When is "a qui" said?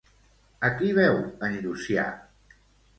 0.69-0.89